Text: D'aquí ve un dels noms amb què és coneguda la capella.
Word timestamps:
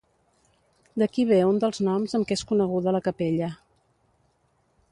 D'aquí 1.01 1.25
ve 1.31 1.37
un 1.49 1.59
dels 1.63 1.81
noms 1.87 2.17
amb 2.19 2.29
què 2.31 2.37
és 2.39 2.43
coneguda 2.53 2.95
la 2.99 3.03
capella. 3.09 3.51